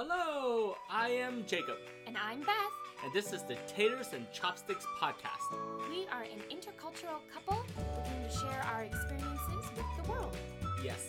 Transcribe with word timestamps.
Hello, 0.00 0.76
I 0.88 1.08
am 1.08 1.42
Jacob, 1.44 1.74
And 2.06 2.16
I'm 2.16 2.38
Beth. 2.42 2.54
and 3.02 3.12
this 3.12 3.32
is 3.32 3.42
the 3.42 3.56
Taters 3.66 4.12
and 4.12 4.30
Chopsticks 4.30 4.86
podcast. 5.02 5.50
We 5.90 6.06
are 6.12 6.22
an 6.22 6.38
intercultural 6.54 7.18
couple 7.34 7.64
looking 7.96 8.22
to 8.22 8.30
share 8.38 8.62
our 8.72 8.84
experiences 8.84 9.64
with 9.76 9.86
the 10.00 10.08
world. 10.08 10.36
Yes, 10.84 11.04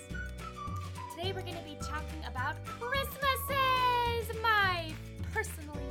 Today 1.15 1.33
we're 1.33 1.43
going 1.43 1.53
to 1.53 1.63
be 1.63 1.77
talking 1.79 2.17
about 2.27 2.55
Christmases, 2.79 4.35
my 4.41 4.91
personally 5.35 5.85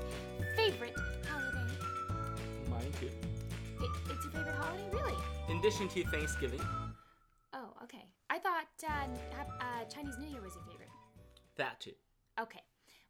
favorite 0.56 0.96
holiday. 1.30 1.72
mine 2.68 2.92
too. 2.98 3.10
It, 3.80 3.90
it's 4.10 4.24
your 4.24 4.32
favorite 4.32 4.56
holiday, 4.56 4.88
really? 4.92 5.14
In 5.48 5.58
addition 5.58 5.86
to 5.90 6.02
Thanksgiving, 6.06 6.60
Oh, 7.52 7.68
okay. 7.84 8.06
I 8.28 8.40
thought 8.40 8.66
uh, 8.82 9.06
uh, 9.60 9.84
Chinese 9.84 10.18
New 10.18 10.26
Year 10.26 10.42
was 10.42 10.56
your 10.56 10.64
favorite. 10.64 10.88
that 11.58 11.78
too. 11.78 11.92
Okay. 12.40 12.58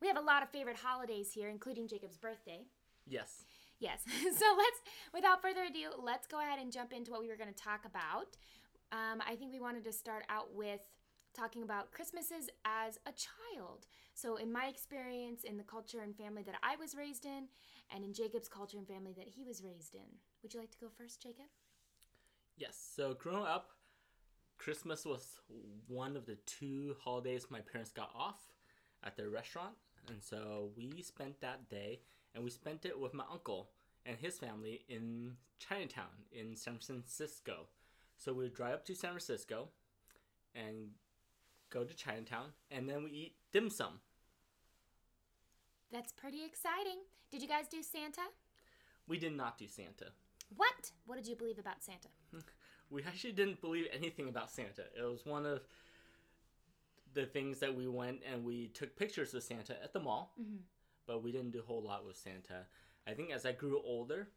We 0.00 0.08
have 0.08 0.16
a 0.16 0.22
lot 0.22 0.42
of 0.42 0.50
favorite 0.50 0.76
holidays 0.76 1.32
here, 1.32 1.48
including 1.48 1.88
Jacob's 1.88 2.16
birthday. 2.16 2.66
Yes. 3.06 3.44
Yes. 3.80 4.02
So 4.22 4.46
let's, 4.56 4.80
without 5.12 5.42
further 5.42 5.64
ado, 5.64 5.90
let's 6.02 6.26
go 6.26 6.40
ahead 6.40 6.58
and 6.60 6.72
jump 6.72 6.92
into 6.92 7.10
what 7.10 7.20
we 7.20 7.28
were 7.28 7.36
going 7.36 7.52
to 7.52 7.62
talk 7.62 7.84
about. 7.84 8.36
Um, 8.92 9.22
I 9.26 9.34
think 9.36 9.52
we 9.52 9.60
wanted 9.60 9.84
to 9.84 9.92
start 9.92 10.24
out 10.28 10.54
with 10.54 10.80
talking 11.34 11.62
about 11.62 11.92
Christmases 11.92 12.48
as 12.64 12.98
a 13.06 13.12
child. 13.12 13.86
So, 14.14 14.36
in 14.36 14.50
my 14.52 14.66
experience, 14.66 15.44
in 15.44 15.56
the 15.56 15.62
culture 15.62 16.00
and 16.00 16.16
family 16.16 16.42
that 16.42 16.56
I 16.62 16.76
was 16.76 16.94
raised 16.96 17.24
in, 17.24 17.48
and 17.94 18.04
in 18.04 18.12
Jacob's 18.12 18.48
culture 18.48 18.78
and 18.78 18.86
family 18.86 19.12
that 19.16 19.28
he 19.28 19.44
was 19.44 19.62
raised 19.62 19.94
in. 19.94 20.08
Would 20.42 20.54
you 20.54 20.60
like 20.60 20.70
to 20.72 20.78
go 20.78 20.88
first, 20.96 21.22
Jacob? 21.22 21.46
Yes. 22.56 22.76
So 22.96 23.14
growing 23.14 23.46
up, 23.46 23.70
Christmas 24.58 25.04
was 25.04 25.38
one 25.86 26.16
of 26.16 26.26
the 26.26 26.36
two 26.46 26.96
holidays 27.00 27.46
my 27.50 27.60
parents 27.60 27.92
got 27.92 28.10
off 28.14 28.40
at 29.04 29.16
their 29.16 29.30
restaurant, 29.30 29.74
and 30.08 30.22
so 30.22 30.70
we 30.76 31.02
spent 31.02 31.40
that 31.40 31.68
day, 31.68 32.00
and 32.34 32.44
we 32.44 32.50
spent 32.50 32.84
it 32.84 32.98
with 32.98 33.14
my 33.14 33.24
uncle 33.30 33.70
and 34.06 34.16
his 34.18 34.38
family 34.38 34.82
in 34.88 35.32
Chinatown 35.58 36.26
in 36.32 36.56
San 36.56 36.78
Francisco. 36.78 37.66
So 38.16 38.32
we 38.32 38.44
would 38.44 38.54
drive 38.54 38.74
up 38.74 38.84
to 38.86 38.94
San 38.94 39.10
Francisco 39.10 39.68
and 40.54 40.90
go 41.70 41.84
to 41.84 41.94
Chinatown, 41.94 42.46
and 42.70 42.88
then 42.88 43.04
we 43.04 43.10
eat 43.10 43.34
dim 43.52 43.70
sum. 43.70 44.00
That's 45.92 46.12
pretty 46.12 46.44
exciting. 46.44 46.98
Did 47.30 47.42
you 47.42 47.48
guys 47.48 47.66
do 47.70 47.82
Santa? 47.82 48.22
We 49.06 49.18
did 49.18 49.36
not 49.36 49.58
do 49.58 49.66
Santa. 49.68 50.12
What? 50.56 50.90
What 51.06 51.16
did 51.16 51.26
you 51.26 51.36
believe 51.36 51.58
about 51.58 51.82
Santa? 51.82 52.08
we 52.90 53.02
actually 53.04 53.32
didn't 53.32 53.60
believe 53.60 53.86
anything 53.92 54.28
about 54.28 54.50
Santa. 54.50 54.82
It 54.96 55.02
was 55.02 55.24
one 55.24 55.46
of 55.46 55.60
the 57.18 57.26
things 57.26 57.58
that 57.58 57.74
we 57.74 57.88
went 57.88 58.20
and 58.30 58.44
we 58.44 58.68
took 58.68 58.96
pictures 58.96 59.32
with 59.32 59.42
Santa 59.42 59.74
at 59.82 59.92
the 59.92 59.98
mall, 59.98 60.34
but 61.06 61.22
we 61.22 61.32
didn't 61.32 61.50
do 61.50 61.58
a 61.58 61.62
whole 61.62 61.82
lot 61.82 62.06
with 62.06 62.16
Santa. 62.16 62.66
I 63.08 63.12
think 63.12 63.32
as 63.32 63.44
I 63.44 63.50
grew 63.50 63.82
older, 63.84 64.28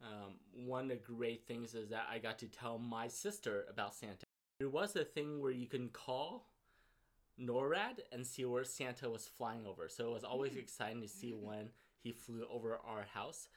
um, 0.00 0.34
one 0.52 0.84
of 0.84 0.88
the 0.90 0.96
great 0.96 1.46
things 1.48 1.74
is 1.74 1.88
that 1.88 2.06
I 2.08 2.18
got 2.18 2.38
to 2.40 2.46
tell 2.46 2.78
my 2.78 3.08
sister 3.08 3.64
about 3.68 3.94
Santa. 3.94 4.24
There 4.60 4.68
was 4.68 4.94
a 4.94 5.04
thing 5.04 5.40
where 5.40 5.50
you 5.50 5.66
can 5.66 5.88
call 5.88 6.46
NORAD 7.40 7.98
and 8.12 8.24
see 8.24 8.44
where 8.44 8.62
Santa 8.62 9.10
was 9.10 9.26
flying 9.26 9.66
over. 9.66 9.88
So 9.88 10.08
it 10.08 10.12
was 10.12 10.24
always 10.24 10.54
exciting 10.54 11.02
to 11.02 11.08
see 11.08 11.32
when 11.34 11.70
he 12.04 12.12
flew 12.12 12.44
over 12.48 12.78
our 12.86 13.06
house. 13.12 13.48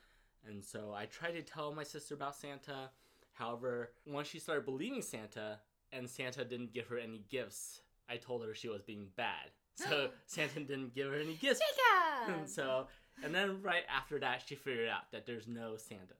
And 0.47 0.63
so 0.63 0.91
I 0.97 1.05
tried 1.05 1.33
to 1.33 1.43
tell 1.43 1.71
my 1.71 1.83
sister 1.83 2.15
about 2.15 2.35
Santa. 2.35 2.89
However, 3.33 3.91
once 4.07 4.27
she 4.27 4.39
started 4.39 4.65
believing 4.65 5.03
Santa 5.03 5.59
and 5.91 6.09
Santa 6.09 6.43
didn't 6.43 6.73
give 6.73 6.87
her 6.87 6.97
any 6.97 7.23
gifts, 7.29 7.81
I 8.09 8.17
told 8.17 8.43
her 8.45 8.53
she 8.53 8.69
was 8.69 8.81
being 8.81 9.07
bad. 9.15 9.51
So 9.87 10.09
Santa 10.25 10.59
didn't 10.59 10.93
give 10.93 11.09
her 11.09 11.17
any 11.17 11.35
gifts. 11.35 11.61
Jacob! 11.61 12.37
And 12.37 12.49
so, 12.57 12.87
and 13.23 13.33
then 13.33 13.61
right 13.61 13.83
after 13.89 14.19
that, 14.19 14.43
she 14.45 14.55
figured 14.55 14.89
out 14.89 15.09
that 15.13 15.25
there's 15.25 15.47
no 15.47 15.77
Santa. 15.77 16.15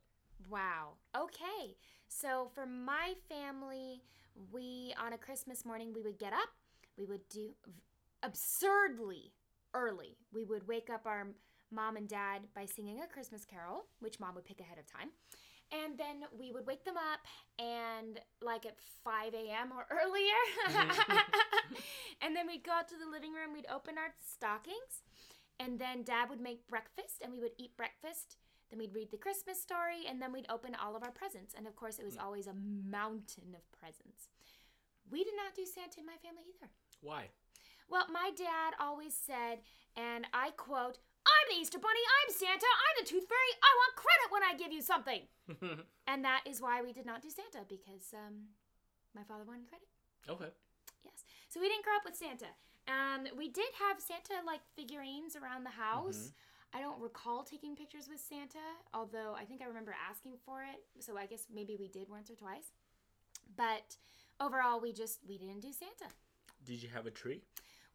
Wow. 0.49 0.93
Okay. 1.13 1.75
So 2.07 2.49
for 2.55 2.65
my 2.65 3.15
family, 3.27 4.01
we 4.49 4.93
on 4.97 5.11
a 5.11 5.17
Christmas 5.17 5.65
morning 5.65 5.91
we 5.93 6.01
would 6.01 6.17
get 6.17 6.31
up, 6.31 6.49
we 6.97 7.05
would 7.05 7.27
do 7.27 7.49
absurdly 8.23 9.33
early. 9.73 10.17
We 10.33 10.45
would 10.45 10.67
wake 10.67 10.89
up 10.89 11.05
our 11.05 11.27
mom 11.71 11.97
and 11.97 12.07
dad 12.07 12.41
by 12.55 12.65
singing 12.65 13.01
a 13.01 13.07
Christmas 13.07 13.45
carol, 13.45 13.85
which 13.99 14.19
mom 14.19 14.35
would 14.35 14.45
pick 14.45 14.59
ahead 14.59 14.77
of 14.77 14.87
time. 14.91 15.09
And 15.71 15.97
then 15.97 16.25
we 16.37 16.51
would 16.51 16.65
wake 16.65 16.83
them 16.83 16.97
up 16.97 17.21
and 17.59 18.19
like 18.41 18.65
at 18.65 18.77
5 19.03 19.33
a.m. 19.33 19.71
or 19.71 19.85
earlier. 19.93 20.41
and 22.21 22.35
then 22.35 22.47
we'd 22.47 22.63
go 22.63 22.71
out 22.71 22.87
to 22.89 22.97
the 22.97 23.09
living 23.09 23.33
room, 23.33 23.53
we'd 23.53 23.69
open 23.73 23.97
our 23.97 24.13
stockings, 24.19 25.05
and 25.59 25.77
then 25.77 26.03
dad 26.03 26.29
would 26.29 26.41
make 26.41 26.67
breakfast 26.67 27.21
and 27.21 27.31
we 27.31 27.39
would 27.39 27.53
eat 27.57 27.77
breakfast. 27.77 28.37
Then 28.69 28.79
we'd 28.79 28.93
read 28.93 29.11
the 29.11 29.17
Christmas 29.17 29.61
story 29.61 30.05
and 30.07 30.21
then 30.21 30.31
we'd 30.31 30.45
open 30.49 30.75
all 30.75 30.95
of 30.95 31.03
our 31.03 31.11
presents. 31.11 31.53
And 31.57 31.67
of 31.67 31.75
course, 31.75 31.99
it 31.99 32.05
was 32.05 32.15
hmm. 32.15 32.25
always 32.25 32.47
a 32.47 32.53
mountain 32.53 33.55
of 33.55 33.61
presents. 33.71 34.29
We 35.09 35.23
did 35.23 35.33
not 35.35 35.55
do 35.55 35.65
Santa 35.65 35.99
in 35.99 36.05
my 36.05 36.17
family 36.21 36.43
either. 36.55 36.69
Why? 37.01 37.29
Well, 37.89 38.05
my 38.11 38.31
dad 38.37 38.73
always 38.79 39.15
said, 39.15 39.59
and 39.95 40.27
I 40.33 40.51
quote, 40.51 40.99
I'm 41.25 41.45
the 41.49 41.61
Easter 41.61 41.79
Bunny, 41.79 41.99
I'm 41.99 42.33
Santa, 42.33 42.67
I'm 42.67 42.95
the 43.03 43.07
Tooth 43.09 43.27
Fairy, 43.27 43.53
I 43.61 43.71
want 43.79 43.91
credit 43.95 44.27
when 44.29 44.43
I 44.43 44.53
give 44.57 44.71
you 44.71 44.81
something. 44.81 45.21
and 46.07 46.23
that 46.23 46.41
is 46.45 46.61
why 46.61 46.81
we 46.81 46.93
did 46.93 47.05
not 47.05 47.21
do 47.21 47.29
Santa 47.29 47.65
because 47.67 48.13
um, 48.13 48.53
my 49.15 49.23
father 49.23 49.43
wanted 49.45 49.67
credit. 49.67 49.87
Okay. 50.29 50.51
Yes. 51.03 51.23
So 51.49 51.59
we 51.59 51.67
didn't 51.67 51.83
grow 51.83 51.95
up 51.95 52.05
with 52.05 52.15
Santa. 52.15 52.51
And 52.87 53.29
we 53.37 53.49
did 53.49 53.69
have 53.87 54.01
Santa 54.01 54.41
like 54.45 54.61
figurines 54.75 55.35
around 55.35 55.63
the 55.63 55.75
house. 55.75 56.33
I 56.73 56.81
don't 56.81 57.01
recall 57.01 57.43
taking 57.43 57.75
pictures 57.75 58.07
with 58.09 58.19
Santa, 58.19 58.65
although 58.93 59.35
I 59.37 59.43
think 59.43 59.61
I 59.61 59.65
remember 59.65 59.95
asking 60.09 60.35
for 60.45 60.61
it. 60.61 60.81
So 60.99 61.17
I 61.17 61.25
guess 61.25 61.47
maybe 61.53 61.75
we 61.79 61.87
did 61.87 62.09
once 62.09 62.29
or 62.29 62.35
twice. 62.35 62.73
But 63.55 63.97
overall 64.39 64.79
we 64.79 64.93
just 64.93 65.19
we 65.27 65.37
didn't 65.37 65.61
do 65.61 65.71
Santa. 65.71 66.11
Did 66.65 66.81
you 66.83 66.89
have 66.89 67.05
a 67.05 67.11
tree? 67.11 67.41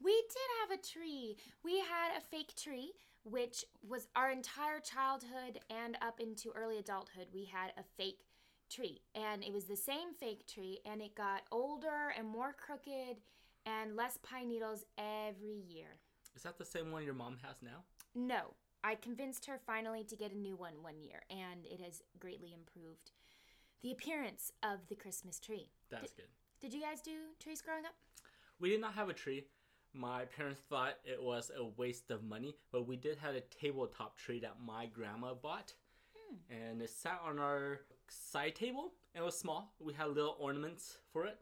We 0.02 0.12
did 0.12 0.48
have 0.60 0.78
a 0.78 0.82
tree. 0.82 1.36
We 1.64 1.78
had 1.78 2.18
a 2.18 2.20
fake 2.20 2.54
tree, 2.56 2.92
which 3.24 3.64
was 3.86 4.06
our 4.14 4.30
entire 4.30 4.80
childhood 4.80 5.60
and 5.70 5.96
up 6.02 6.20
into 6.20 6.50
early 6.50 6.78
adulthood. 6.78 7.28
We 7.32 7.44
had 7.44 7.72
a 7.76 7.82
fake 7.96 8.24
tree, 8.70 9.00
and 9.14 9.42
it 9.42 9.52
was 9.52 9.64
the 9.64 9.76
same 9.76 10.14
fake 10.18 10.46
tree, 10.46 10.80
and 10.84 11.00
it 11.00 11.14
got 11.14 11.42
older 11.50 12.12
and 12.16 12.28
more 12.28 12.54
crooked 12.54 13.20
and 13.66 13.96
less 13.96 14.18
pine 14.22 14.48
needles 14.48 14.84
every 14.98 15.62
year. 15.68 15.98
Is 16.36 16.42
that 16.42 16.58
the 16.58 16.64
same 16.64 16.90
one 16.90 17.04
your 17.04 17.14
mom 17.14 17.38
has 17.46 17.56
now? 17.62 17.84
No, 18.14 18.54
I 18.82 18.96
convinced 18.96 19.46
her 19.46 19.58
finally 19.66 20.04
to 20.04 20.16
get 20.16 20.32
a 20.32 20.38
new 20.38 20.56
one 20.56 20.82
one 20.82 21.00
year, 21.00 21.22
and 21.30 21.64
it 21.64 21.80
has 21.80 22.02
greatly 22.18 22.52
improved 22.52 23.12
the 23.82 23.92
appearance 23.92 24.52
of 24.62 24.86
the 24.88 24.94
Christmas 24.94 25.38
tree. 25.38 25.70
That's 25.90 26.12
good. 26.12 26.28
Did 26.60 26.72
you 26.72 26.80
guys 26.80 27.00
do 27.00 27.12
trees 27.38 27.60
growing 27.62 27.84
up? 27.84 27.94
We 28.58 28.70
did 28.70 28.80
not 28.80 28.94
have 28.94 29.08
a 29.08 29.12
tree. 29.12 29.44
My 29.96 30.24
parents 30.24 30.60
thought 30.68 30.94
it 31.04 31.22
was 31.22 31.52
a 31.56 31.64
waste 31.64 32.10
of 32.10 32.24
money, 32.24 32.56
but 32.72 32.86
we 32.88 32.96
did 32.96 33.16
have 33.18 33.36
a 33.36 33.40
tabletop 33.40 34.18
tree 34.18 34.40
that 34.40 34.56
my 34.64 34.86
grandma 34.86 35.34
bought. 35.34 35.72
And 36.50 36.82
it 36.82 36.90
sat 36.90 37.20
on 37.24 37.38
our 37.38 37.80
side 38.08 38.56
table. 38.56 38.92
and 39.14 39.22
It 39.22 39.24
was 39.24 39.38
small. 39.38 39.72
We 39.78 39.92
had 39.92 40.08
little 40.08 40.36
ornaments 40.40 40.98
for 41.12 41.26
it. 41.26 41.38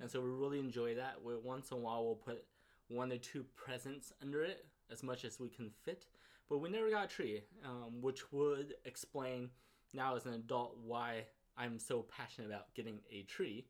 And 0.00 0.10
so 0.10 0.20
we 0.20 0.28
really 0.28 0.58
enjoy 0.58 0.94
that. 0.96 1.14
We, 1.24 1.36
once 1.36 1.70
in 1.70 1.78
a 1.78 1.80
while, 1.80 2.04
we'll 2.04 2.16
put 2.16 2.44
one 2.88 3.10
or 3.12 3.16
two 3.18 3.44
presents 3.54 4.12
under 4.20 4.42
it 4.42 4.66
as 4.90 5.02
much 5.02 5.24
as 5.24 5.40
we 5.40 5.48
can 5.48 5.70
fit. 5.84 6.06
But 6.50 6.58
we 6.58 6.68
never 6.68 6.90
got 6.90 7.04
a 7.06 7.08
tree, 7.08 7.44
um, 7.64 8.02
which 8.02 8.30
would 8.30 8.74
explain 8.84 9.48
now 9.94 10.16
as 10.16 10.26
an 10.26 10.34
adult 10.34 10.76
why 10.84 11.24
I'm 11.56 11.78
so 11.78 12.02
passionate 12.02 12.48
about 12.48 12.74
getting 12.74 12.98
a 13.10 13.22
tree. 13.22 13.64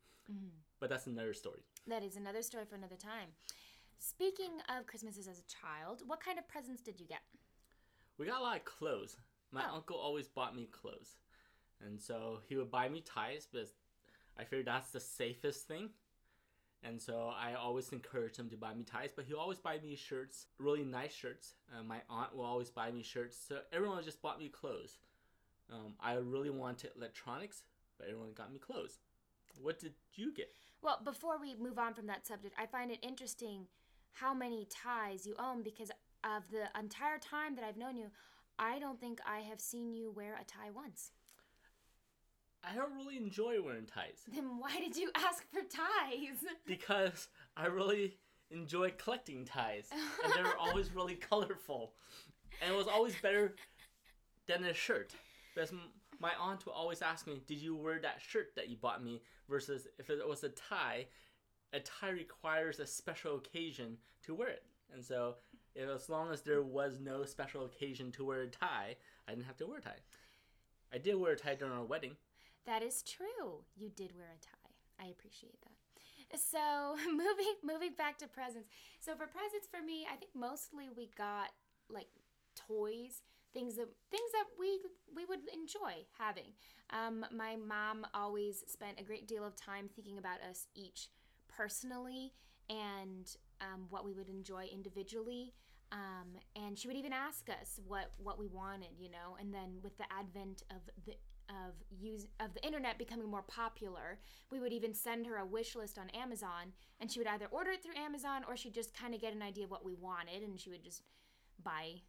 But 0.81 0.91
that's 0.91 1.07
another 1.07 1.33
story. 1.33 1.61
That 1.87 2.03
is 2.03 2.17
another 2.17 2.43
story 2.43 2.65
for 2.69 2.75
another 2.75 2.97
time. 2.97 3.29
Speaking 3.99 4.61
of 4.69 4.87
Christmases 4.87 5.29
as 5.29 5.39
a 5.39 5.43
child, 5.45 6.03
what 6.07 6.21
kind 6.21 6.39
of 6.39 6.49
presents 6.49 6.83
did 6.83 7.01
you 7.01 7.07
get? 7.07 7.21
We 8.19 8.27
got 8.27 8.41
a 8.41 8.43
lot 8.43 8.57
of 8.57 8.65
clothes. 8.65 9.17
My 9.51 9.67
Oh. 9.69 9.77
uncle 9.77 9.97
always 9.97 10.29
bought 10.29 10.55
me 10.55 10.67
clothes. 10.67 11.17
And 11.81 12.01
so 12.01 12.43
he 12.49 12.57
would 12.57 12.71
buy 12.71 12.89
me 12.89 13.01
ties, 13.03 13.47
but 13.51 13.69
I 14.37 14.45
figured 14.45 14.67
that's 14.67 14.91
the 14.91 15.01
safest 15.01 15.67
thing. 15.67 15.93
And 16.83 17.01
so 17.01 17.29
I 17.29 17.55
always 17.55 17.93
encouraged 17.93 18.37
him 18.39 18.49
to 18.51 18.57
buy 18.57 18.73
me 18.75 18.85
ties, 18.85 19.13
but 19.15 19.25
he 19.25 19.35
always 19.35 19.59
buy 19.59 19.79
me 19.81 19.97
shirts, 19.97 20.47
really 20.59 20.85
nice 20.85 21.13
shirts. 21.13 21.55
Uh, 21.75 21.83
my 21.83 22.03
aunt 22.09 22.35
will 22.35 22.45
always 22.45 22.71
buy 22.71 22.91
me 22.91 23.03
shirts. 23.03 23.37
So 23.37 23.63
everyone 23.73 24.03
just 24.05 24.23
bought 24.23 24.39
me 24.39 24.49
clothes. 24.49 24.99
Um, 25.71 25.95
I 26.01 26.15
really 26.15 26.51
wanted 26.51 26.93
electronics, 26.97 27.65
but 27.99 28.07
everyone 28.09 28.33
got 28.35 28.53
me 28.53 28.59
clothes. 28.59 28.99
What 29.61 29.79
did 29.81 29.95
you 30.15 30.33
get? 30.33 30.53
Well, 30.83 31.01
before 31.03 31.39
we 31.39 31.55
move 31.57 31.79
on 31.79 31.95
from 31.95 32.07
that 32.07 32.27
subject, 32.27 32.55
I 32.59 32.67
find 32.67 32.91
it 32.91 32.99
interesting 33.03 33.67
how 34.13 34.35
many 34.35 34.67
ties 34.71 35.27
you 35.27 35.35
own 35.39 35.63
because 35.63 35.91
of 36.25 36.43
the 36.51 36.69
entire 36.79 37.19
time 37.19 37.55
that 37.57 37.65
I've 37.65 37.77
known 37.77 37.97
you, 37.97 38.07
I 38.59 38.79
don't 38.79 39.01
think 39.01 39.21
I 39.27 39.41
have 39.41 39.61
seen 39.61 39.93
you 39.93 40.11
wear 40.11 40.35
a 40.41 40.45
tie 40.45 40.71
once. 40.75 41.13
I 42.65 42.75
don't 42.75 42.95
really 42.95 43.17
enjoy 43.17 43.63
wearing 43.63 43.87
ties 43.87 44.25
Then 44.35 44.59
why 44.59 44.77
did 44.79 44.97
you 44.97 45.11
ask 45.15 45.45
for 45.53 45.61
ties? 45.61 46.45
because 46.67 47.29
I 47.57 47.67
really 47.67 48.19
enjoy 48.51 48.93
collecting 48.99 49.45
ties, 49.45 49.89
and 50.25 50.33
they 50.33 50.43
were 50.43 50.57
always 50.61 50.95
really 50.95 51.15
colorful, 51.15 51.93
and 52.63 52.73
it 52.73 52.77
was 52.77 52.87
always 52.87 53.15
better 53.23 53.55
than 54.47 54.65
a 54.65 54.75
shirt. 54.75 55.13
Because 55.55 55.73
my 56.21 56.31
aunt 56.41 56.65
would 56.67 56.73
always 56.73 57.03
ask 57.03 57.27
me, 57.27 57.43
"Did 57.47 57.59
you 57.59 57.77
wear 57.77 57.99
that 58.01 58.21
shirt 58.21 58.55
that 58.57 58.69
you 58.69 58.77
bought 58.77 59.03
me?" 59.03 59.23
Versus 59.49 59.87
if 59.99 60.11
it 60.11 60.27
was 60.27 60.45
a 60.45 60.49
tie, 60.51 61.07
a 61.73 61.81
tie 61.81 62.11
requires 62.11 62.79
a 62.79 62.87
special 62.87 63.37
occasion 63.37 63.97
to 64.25 64.35
wear 64.35 64.49
it, 64.49 64.65
and 64.93 65.05
so 65.05 65.37
if, 65.75 65.89
as 65.89 66.09
long 66.09 66.33
as 66.33 66.43
there 66.43 66.63
was 66.63 66.99
no 67.01 67.25
special 67.25 67.65
occasion 67.65 68.11
to 68.13 68.25
wear 68.25 68.43
a 68.43 68.49
tie, 68.49 68.97
I 69.29 69.33
didn't 69.33 69.47
have 69.47 69.59
to 69.59 69.67
wear 69.67 69.79
a 69.79 69.83
tie. 69.83 70.03
I 70.93 70.99
did 70.99 71.17
wear 71.17 71.33
a 71.33 71.37
tie 71.37 71.55
during 71.55 71.75
our 71.75 71.85
wedding. 71.85 72.17
That 72.67 72.83
is 72.83 73.03
true. 73.03 73.65
You 73.77 73.91
did 73.91 74.17
wear 74.17 74.29
a 74.29 74.41
tie. 74.41 75.07
I 75.07 75.11
appreciate 75.11 75.61
that. 75.63 76.41
So 76.41 76.97
moving 77.07 77.55
moving 77.63 77.93
back 77.97 78.19
to 78.19 78.27
presents. 78.27 78.69
So 79.01 79.13
for 79.13 79.27
presents 79.27 79.69
for 79.71 79.85
me, 79.85 80.07
I 80.11 80.17
think 80.17 80.33
mostly 80.35 80.89
we 80.97 81.11
got 81.17 81.51
like 81.89 82.09
toys, 82.57 83.23
things 83.53 83.77
that 83.77 83.89
things 84.11 84.31
that 84.33 84.47
we 84.59 84.81
we 85.15 85.25
would 85.25 85.41
enjoy 85.53 86.05
having. 86.19 86.53
Um, 86.91 87.27
my 87.35 87.57
mom 87.57 88.07
always 88.15 88.65
spent 88.67 89.01
a 89.01 89.05
great 89.05 89.29
deal 89.29 89.45
of 89.45 89.57
time 89.57 89.89
thinking 89.95 90.19
about 90.19 90.41
us 90.49 90.67
each 90.75 91.09
personally 91.57 92.33
and 92.69 93.37
um, 93.61 93.87
what 93.91 94.05
we 94.05 94.13
would 94.13 94.29
enjoy 94.29 94.69
individually. 94.73 95.55
Um, 95.93 96.41
and 96.57 96.77
she 96.79 96.89
would 96.89 96.97
even 96.97 97.13
ask 97.13 97.49
us 97.49 97.79
what 97.87 98.11
what 98.19 98.39
we 98.39 98.49
wanted, 98.49 98.99
you 98.99 99.09
know. 99.09 99.37
And 99.41 99.55
then 99.55 99.79
with 99.83 99.97
the 99.99 100.05
advent 100.11 100.63
of 100.71 100.83
the 101.07 101.15
of 101.49 101.75
use 101.97 102.27
of 102.41 102.55
the 102.55 102.65
internet 102.67 102.99
becoming 102.99 103.31
more 103.31 103.43
popular, 103.43 104.19
we 104.51 104.59
would 104.59 104.73
even 104.73 104.93
send 104.93 105.27
her 105.27 105.37
a 105.37 105.47
wish 105.47 105.77
list 105.77 105.97
on 105.97 106.11
Amazon, 106.11 106.73
and 107.01 107.11
she 107.11 107.21
would 107.21 107.29
either 107.29 107.47
order 107.53 107.71
it 107.71 107.83
through 107.85 107.95
Amazon 107.97 108.43
or 108.49 108.57
she'd 108.57 108.75
just 108.75 108.99
kind 108.99 109.15
of 109.15 109.21
get 109.21 109.33
an 109.33 109.43
idea 109.43 109.65
of 109.65 109.71
what 109.71 109.85
we 109.85 109.95
wanted, 109.95 110.43
and 110.43 110.59
she 110.59 110.71
would 110.71 110.83
just 110.83 111.03
buy 111.63 112.03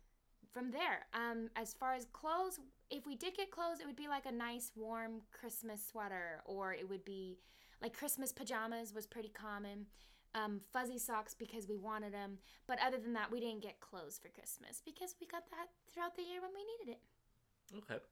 from 0.51 0.71
there. 0.71 1.05
Um, 1.13 1.49
as 1.55 1.73
far 1.73 1.93
as 1.93 2.07
clothes, 2.13 2.59
if 2.89 3.05
we 3.05 3.15
did 3.15 3.35
get 3.35 3.51
clothes, 3.51 3.79
it 3.79 3.85
would 3.85 3.95
be 3.95 4.07
like 4.07 4.25
a 4.25 4.31
nice 4.31 4.71
warm 4.75 5.21
Christmas 5.31 5.85
sweater, 5.85 6.41
or 6.45 6.73
it 6.73 6.89
would 6.89 7.05
be 7.05 7.37
like 7.81 7.97
Christmas 7.97 8.31
pajamas 8.31 8.93
was 8.93 9.05
pretty 9.05 9.29
common. 9.29 9.87
Um, 10.35 10.61
fuzzy 10.71 10.99
socks 10.99 11.33
because 11.33 11.67
we 11.67 11.77
wanted 11.77 12.13
them, 12.13 12.37
but 12.67 12.77
other 12.85 12.97
than 12.97 13.13
that, 13.13 13.31
we 13.31 13.39
didn't 13.39 13.63
get 13.63 13.79
clothes 13.79 14.19
for 14.21 14.27
Christmas 14.29 14.83
because 14.85 15.15
we 15.19 15.25
got 15.25 15.49
that 15.49 15.67
throughout 15.91 16.15
the 16.15 16.21
year 16.21 16.41
when 16.41 16.51
we 16.53 16.61
needed 16.85 16.99
it. 16.99 17.77
Okay. 17.77 18.03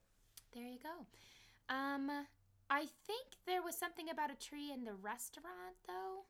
There 0.53 0.63
you 0.63 0.79
go. 0.81 1.73
Um, 1.75 2.09
I 2.69 2.87
think 3.05 3.27
there 3.45 3.61
was 3.61 3.77
something 3.77 4.09
about 4.09 4.31
a 4.31 4.35
tree 4.35 4.71
in 4.71 4.85
the 4.85 4.93
restaurant, 4.93 5.75
though. 5.85 6.23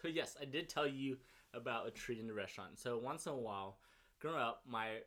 So 0.00 0.08
yes, 0.08 0.36
I 0.40 0.44
did 0.44 0.68
tell 0.68 0.86
you 0.86 1.18
about 1.52 1.86
a 1.86 1.90
tree 1.90 2.18
in 2.18 2.26
the 2.26 2.32
restaurant. 2.32 2.78
So 2.78 2.96
once 2.96 3.26
in 3.26 3.32
a 3.32 3.36
while, 3.36 3.78
growing 4.20 4.40
up, 4.40 4.62
my 4.66 5.00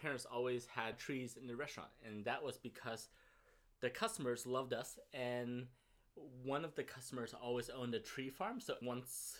parents 0.00 0.24
always 0.24 0.66
had 0.66 0.98
trees 0.98 1.36
in 1.38 1.46
the 1.46 1.56
restaurant, 1.56 1.90
and 2.06 2.24
that 2.24 2.42
was 2.42 2.56
because 2.56 3.08
the 3.80 3.90
customers 3.90 4.46
loved 4.46 4.72
us, 4.72 4.98
and 5.12 5.66
one 6.44 6.64
of 6.64 6.74
the 6.74 6.82
customers 6.82 7.34
always 7.40 7.70
owned 7.70 7.94
a 7.94 8.00
tree 8.00 8.30
farm. 8.30 8.60
So 8.60 8.74
once 8.82 9.36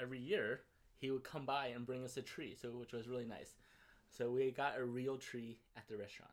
every 0.00 0.18
year, 0.18 0.60
he 0.98 1.10
would 1.10 1.24
come 1.24 1.44
by 1.46 1.68
and 1.68 1.86
bring 1.86 2.04
us 2.04 2.16
a 2.16 2.22
tree, 2.22 2.56
so 2.60 2.70
which 2.70 2.92
was 2.92 3.08
really 3.08 3.24
nice. 3.24 3.54
So 4.10 4.30
we 4.30 4.50
got 4.50 4.78
a 4.78 4.84
real 4.84 5.16
tree 5.18 5.58
at 5.76 5.86
the 5.88 5.96
restaurant, 5.96 6.32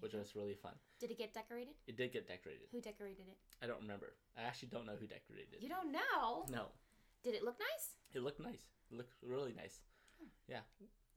which 0.00 0.12
go. 0.12 0.18
was 0.18 0.34
really 0.34 0.54
fun. 0.54 0.72
Did 1.00 1.10
it 1.10 1.18
get 1.18 1.34
decorated? 1.34 1.74
It 1.86 1.96
did 1.96 2.12
get 2.12 2.26
decorated. 2.26 2.68
Who 2.72 2.80
decorated 2.80 3.26
it? 3.28 3.36
I 3.62 3.66
don't 3.66 3.80
remember. 3.80 4.14
I 4.38 4.42
actually 4.42 4.68
don't 4.68 4.86
know 4.86 4.96
who 4.98 5.06
decorated 5.06 5.48
it. 5.54 5.62
You 5.62 5.68
don't 5.68 5.92
know. 5.92 6.46
No. 6.50 6.66
Did 7.22 7.34
it 7.34 7.44
look 7.44 7.58
nice? 7.58 7.90
It 8.14 8.22
looked 8.22 8.40
nice. 8.40 8.62
It 8.90 8.96
looked 8.96 9.12
really 9.22 9.52
nice. 9.52 9.80
Yeah. 10.48 10.60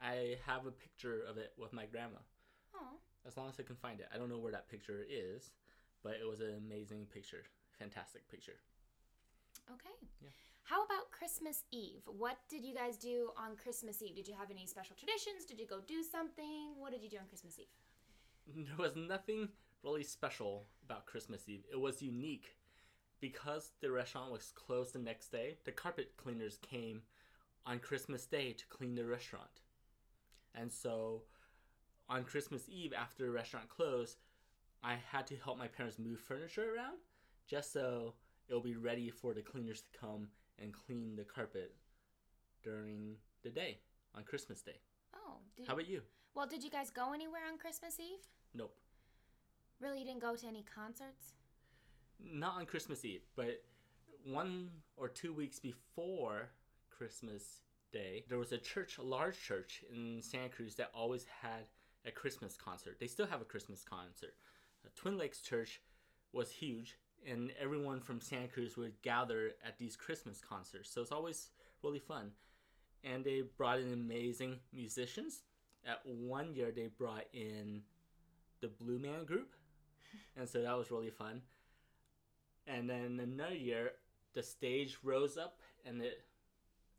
I 0.02 0.38
have 0.46 0.66
a 0.66 0.72
picture 0.72 1.22
of 1.30 1.38
it 1.38 1.54
with 1.58 1.74
my 1.74 1.86
grandma. 1.86 2.18
Oh, 2.76 2.98
As 3.26 3.38
long 3.38 3.50
as 3.50 3.60
I 3.60 3.64
can 3.64 3.76
find 3.76 4.00
it. 4.00 4.08
I 4.14 4.18
don't 4.18 4.30
know 4.30 4.38
where 4.38 4.52
that 4.52 4.70
picture 4.70 5.04
is, 5.10 5.52
but 6.04 6.14
it 6.22 6.28
was 6.28 6.42
an 6.42 6.56
amazing 6.58 7.08
picture. 7.14 7.44
Fantastic 7.80 8.28
picture. 8.30 8.60
okay. 9.72 9.96
Yeah. 10.22 10.30
How 10.64 10.84
about 10.84 11.12
Christmas 11.12 11.64
Eve? 11.72 12.02
What 12.08 12.38
did 12.50 12.64
you 12.66 12.74
guys 12.74 12.98
do 12.98 13.30
on 13.38 13.56
Christmas 13.56 14.02
Eve? 14.02 14.16
Did 14.16 14.28
you 14.28 14.34
have 14.34 14.50
any 14.50 14.66
special 14.66 14.96
traditions? 14.96 15.46
Did 15.46 15.60
you 15.60 15.68
go 15.68 15.80
do 15.86 16.02
something? 16.02 16.74
What 16.78 16.92
did 16.92 17.04
you 17.04 17.10
do 17.10 17.18
on 17.18 17.28
Christmas 17.28 17.60
Eve? 17.60 17.68
There 18.68 18.78
was 18.78 18.96
nothing 18.96 19.50
really 19.84 20.04
special 20.04 20.66
about 20.84 21.06
Christmas 21.06 21.48
Eve. 21.48 21.64
It 21.72 21.80
was 21.80 22.02
unique 22.02 22.56
because 23.20 23.72
the 23.82 23.92
restaurant 23.92 24.32
was 24.32 24.52
closed 24.56 24.94
the 24.94 25.00
next 25.00 25.32
day. 25.32 25.58
The 25.66 25.72
carpet 25.72 26.14
cleaners 26.18 26.58
came 26.58 27.02
on 27.66 27.80
Christmas 27.80 28.26
Day 28.26 28.54
to 28.54 28.66
clean 28.68 28.96
the 28.96 29.06
restaurant. 29.06 29.62
And 30.54 30.72
so 30.72 31.24
on 32.08 32.24
Christmas 32.24 32.64
Eve, 32.70 32.94
after 32.94 33.24
the 33.24 33.32
restaurant 33.32 33.68
closed, 33.70 34.18
I 34.84 34.96
had 35.12 35.26
to 35.28 35.36
help 35.38 35.58
my 35.58 35.68
parents 35.68 35.98
move 35.98 36.20
furniture 36.20 36.76
around 36.76 36.98
just 37.48 37.72
so 37.74 38.14
it'll 38.48 38.62
be 38.62 38.76
ready 38.76 39.10
for 39.10 39.34
the 39.34 39.42
cleaners 39.42 39.82
to 39.82 40.00
come 40.00 40.28
and 40.60 40.74
clean 40.74 41.16
the 41.16 41.24
carpet 41.24 41.74
during 42.64 43.16
the 43.44 43.50
day 43.50 43.80
on 44.16 44.24
Christmas 44.24 44.62
Day. 44.62 44.80
Oh, 45.16 45.38
did, 45.56 45.68
How 45.68 45.74
about 45.74 45.88
you? 45.88 46.02
well, 46.36 46.48
did 46.48 46.64
you 46.64 46.70
guys 46.70 46.90
go 46.90 47.14
anywhere 47.14 47.42
on 47.52 47.58
Christmas 47.58 48.00
Eve? 48.00 48.26
Nope. 48.54 48.76
Really, 49.80 50.00
you 50.00 50.06
didn't 50.06 50.22
go 50.22 50.36
to 50.36 50.48
any 50.48 50.64
concerts? 50.64 51.34
not 52.24 52.56
on 52.56 52.66
Christmas 52.66 53.04
Eve, 53.04 53.22
but 53.36 53.62
one 54.24 54.70
or 54.96 55.10
two 55.10 55.34
weeks 55.34 55.60
before 55.60 56.50
Christmas 56.90 57.62
Day, 57.92 58.24
there 58.30 58.38
was 58.40 58.52
a 58.52 58.58
church, 58.58 58.98
a 58.98 59.02
large 59.04 59.40
church 59.42 59.84
in 59.94 60.22
Santa 60.22 60.50
Cruz 60.50 60.76
that 60.76 60.92
always 60.94 61.26
had 61.42 61.66
a 62.06 62.12
Christmas 62.12 62.56
concert. 62.58 62.98
They 63.00 63.08
still 63.08 63.28
have 63.28 63.42
a 63.42 63.46
Christmas 63.46 63.84
concert. 63.84 64.34
Uh, 64.86 64.90
Twin 64.96 65.18
Lakes 65.18 65.42
Church 65.42 65.82
was 66.32 66.52
huge, 66.52 66.98
and 67.30 67.52
everyone 67.60 68.02
from 68.02 68.22
Santa 68.22 68.48
Cruz 68.48 68.78
would 68.78 69.02
gather 69.02 69.52
at 69.66 69.78
these 69.78 69.96
Christmas 69.96 70.40
concerts. 70.40 70.92
So 70.94 71.02
it's 71.02 71.12
always 71.12 71.50
really 71.84 72.00
fun. 72.00 72.32
And 73.04 73.24
they 73.24 73.44
brought 73.58 73.80
in 73.80 73.94
amazing 73.94 74.60
musicians. 74.74 75.42
At 75.88 76.02
one 76.06 76.54
year, 76.54 76.72
they 76.76 76.88
brought 76.88 77.26
in 77.34 77.82
the 78.62 78.68
Blue 78.68 78.98
Man 78.98 79.26
Group, 79.26 79.54
and 80.38 80.50
so 80.50 80.62
that 80.62 80.78
was 80.78 80.90
really 80.92 81.12
fun. 81.12 81.42
And 82.68 82.90
then 82.90 83.20
another 83.22 83.56
year, 83.56 83.92
the 84.34 84.42
stage 84.42 84.98
rose 85.04 85.38
up 85.38 85.60
and 85.86 86.02
it, 86.02 86.26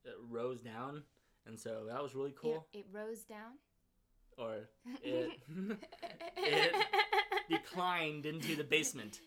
it 0.05 0.15
rose 0.31 0.61
down, 0.61 1.03
and 1.47 1.59
so 1.59 1.87
that 1.89 2.01
was 2.03 2.15
really 2.15 2.35
cool. 2.41 2.67
It, 2.73 2.79
it 2.79 2.87
rose 2.93 3.23
down. 3.25 3.59
Or 4.39 4.69
it 5.03 5.31
it 6.37 6.73
declined 7.49 8.27
into 8.27 8.55
the 8.55 8.65
basement, 8.65 9.21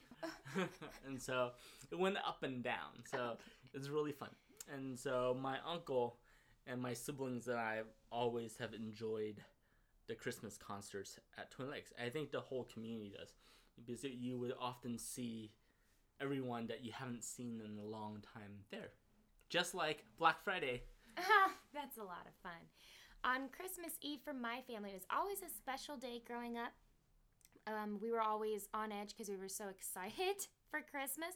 and 1.06 1.22
so 1.22 1.52
it 1.92 1.98
went 1.98 2.18
up 2.18 2.44
and 2.44 2.64
down. 2.64 3.04
So 3.12 3.38
it's 3.74 3.90
really 3.90 4.12
fun. 4.12 4.30
And 4.74 4.98
so 4.98 5.38
my 5.40 5.58
uncle 5.68 6.18
and 6.68 6.82
my 6.82 6.94
siblings 6.94 7.48
and 7.48 7.58
I 7.58 7.82
always 8.12 8.58
have 8.58 8.74
enjoyed 8.74 9.42
the 10.08 10.16
Christmas 10.16 10.58
concerts 10.58 11.20
at 11.38 11.52
Twin 11.52 11.70
Lakes. 11.70 11.92
I 12.04 12.10
think 12.10 12.32
the 12.32 12.40
whole 12.40 12.66
community 12.66 13.14
does 13.18 13.34
because 13.76 14.04
you 14.04 14.38
would 14.40 14.54
often 14.60 14.98
see 14.98 15.52
everyone 16.22 16.68
that 16.68 16.84
you 16.84 16.92
haven't 16.92 17.24
seen 17.24 17.62
in 17.64 17.78
a 17.80 17.86
long 17.86 18.24
time 18.34 18.64
there. 18.72 18.90
Just 19.50 19.74
like 19.74 20.04
Black 20.18 20.44
Friday. 20.44 20.84
That's 21.74 21.98
a 21.98 22.04
lot 22.04 22.28
of 22.28 22.34
fun. 22.44 22.62
On 23.24 23.50
Christmas 23.50 23.94
Eve 24.02 24.20
for 24.24 24.34
my 24.34 24.62
family, 24.68 24.92
it 24.92 24.94
was 24.94 25.08
always 25.14 25.40
a 25.40 25.50
special 25.50 25.98
day 25.98 26.22
growing 26.26 26.58
up. 26.58 26.72
Um, 27.70 28.00
we 28.02 28.12
were 28.12 28.22
always 28.22 28.68
on 28.74 28.92
edge 28.92 29.10
because 29.10 29.30
we 29.30 29.38
were 29.38 29.50
so 29.50 29.68
excited 29.68 30.48
for 30.72 30.82
Christmas. 30.82 31.36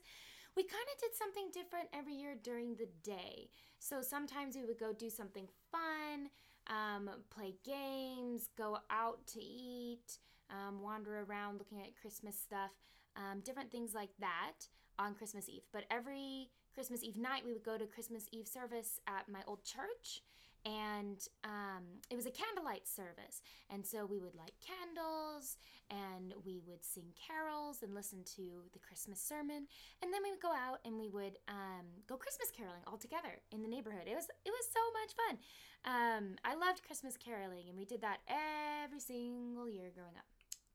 We 0.56 0.64
kind 0.64 0.86
of 0.94 1.00
did 1.00 1.16
something 1.18 1.50
different 1.52 1.90
every 1.94 2.14
year 2.14 2.36
during 2.42 2.76
the 2.76 2.88
day. 3.04 3.50
So 3.80 4.02
sometimes 4.02 4.56
we 4.56 4.66
would 4.66 4.80
go 4.80 4.94
do 4.94 5.10
something 5.10 5.48
fun, 5.72 6.30
um, 6.68 7.10
play 7.30 7.56
games, 7.66 8.50
go 8.58 8.78
out 8.90 9.26
to 9.28 9.44
eat, 9.44 10.20
um, 10.50 10.82
wander 10.82 11.22
around 11.24 11.58
looking 11.58 11.82
at 11.82 12.00
Christmas 12.00 12.40
stuff, 12.40 12.72
um, 13.16 13.42
different 13.42 13.72
things 13.72 13.94
like 13.94 14.12
that 14.20 14.68
on 15.00 15.16
Christmas 15.16 15.50
Eve. 15.50 15.64
But 15.72 15.86
every 15.90 16.50
Christmas 16.74 17.04
Eve 17.04 17.18
night, 17.18 17.44
we 17.46 17.54
would 17.54 17.64
go 17.64 17.78
to 17.78 17.86
Christmas 17.86 18.28
Eve 18.32 18.48
service 18.48 19.00
at 19.08 19.28
my 19.30 19.42
old 19.48 19.64
church. 19.64 20.22
And 20.66 21.20
um, 21.44 21.84
it 22.10 22.16
was 22.16 22.26
a 22.26 22.32
candlelight 22.32 22.88
service. 22.88 23.42
And 23.70 23.86
so 23.86 24.06
we 24.06 24.20
would 24.20 24.34
light 24.36 24.56
candles 24.64 25.58
and 25.90 26.34
we 26.46 26.62
would 26.66 26.86
sing 26.86 27.12
carols 27.20 27.84
and 27.84 27.94
listen 27.94 28.24
to 28.36 28.64
the 28.72 28.80
Christmas 28.80 29.20
sermon. 29.20 29.68
And 30.02 30.14
then 30.14 30.22
we 30.24 30.32
would 30.32 30.42
go 30.42 30.54
out 30.54 30.80
and 30.86 30.98
we 30.98 31.10
would 31.10 31.38
um, 31.48 31.86
go 32.08 32.16
Christmas 32.16 32.50
caroling 32.56 32.82
all 32.88 32.98
together 32.98 33.42
in 33.52 33.62
the 33.62 33.68
neighborhood. 33.68 34.08
It 34.08 34.16
was 34.16 34.28
it 34.46 34.52
was 34.52 34.66
so 34.72 34.80
much 34.96 35.12
fun. 35.20 35.38
Um, 35.86 36.36
I 36.46 36.56
loved 36.56 36.84
Christmas 36.86 37.18
caroling, 37.18 37.68
and 37.68 37.78
we 37.78 37.84
did 37.84 38.02
that 38.02 38.20
every 38.28 39.02
single 39.02 39.68
year 39.68 39.92
growing 39.94 40.16
up. 40.16 40.24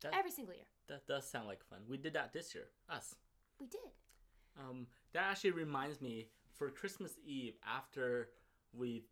That, 0.03 0.15
Every 0.15 0.31
single 0.31 0.55
year, 0.55 0.67
that 0.89 1.07
does 1.09 1.29
sound 1.29 1.49
like 1.49 1.65
fun. 1.65 1.81
We 1.89 1.97
did 1.97 2.13
that 2.13 2.33
this 2.33 2.55
year. 2.55 2.67
Us. 2.89 3.17
we 3.59 3.67
did. 3.67 3.81
Um, 4.57 4.87
that 5.13 5.25
actually 5.31 5.53
reminds 5.53 6.01
me 6.01 6.29
for 6.55 6.71
Christmas 6.71 7.15
Eve 7.25 7.55
after 7.67 8.29
we 8.73 9.05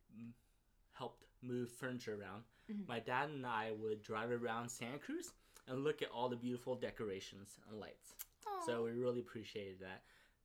helped 0.97 1.25
move 1.43 1.71
furniture 1.71 2.15
around, 2.21 2.45
Mhm. 2.69 2.87
my 2.89 2.99
dad 3.01 3.29
and 3.31 3.47
I 3.47 3.73
would 3.73 4.03
drive 4.03 4.31
around 4.31 4.69
Santa 4.69 4.99
Cruz 4.99 5.33
and 5.67 5.85
look 5.85 6.03
at 6.03 6.11
all 6.11 6.29
the 6.29 6.37
beautiful 6.37 6.75
decorations 6.77 7.59
and 7.69 7.79
lights. 7.79 8.15
So 8.65 8.85
we 8.85 8.91
really 8.93 9.21
appreciated 9.21 9.79
that. 9.81 10.05